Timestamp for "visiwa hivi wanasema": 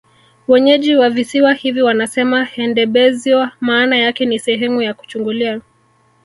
1.09-2.45